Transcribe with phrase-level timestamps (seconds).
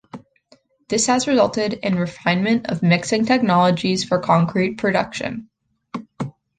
[0.89, 5.47] This has resulted in refinement of mixing technologies for concrete production.